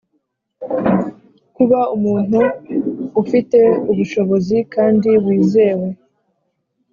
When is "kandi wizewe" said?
4.73-5.87